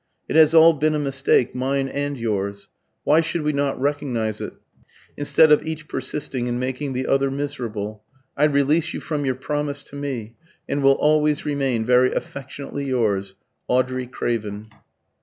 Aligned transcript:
It 0.27 0.35
has 0.35 0.55
all 0.55 0.73
been 0.73 0.95
a 0.95 0.97
mistake 0.97 1.53
mine 1.53 1.87
and 1.87 2.19
yours. 2.19 2.69
Why 3.03 3.21
should 3.21 3.43
we 3.43 3.53
not 3.53 3.79
recognise 3.79 4.41
it, 4.41 4.53
instead 5.15 5.51
of 5.51 5.61
each 5.61 5.87
persisting 5.87 6.47
in 6.47 6.57
making 6.57 6.93
the 6.93 7.05
other 7.05 7.29
miserable? 7.29 8.03
I 8.35 8.45
release 8.45 8.95
you 8.95 8.99
from 8.99 9.25
your 9.25 9.35
promise 9.35 9.83
to 9.83 9.95
me, 9.95 10.37
and 10.67 10.81
will 10.81 10.93
always 10.93 11.45
remain 11.45 11.85
very 11.85 12.11
affectionately 12.15 12.85
yours, 12.85 13.35
AUDREY 13.67 14.07
CRAVEN." 14.07 14.71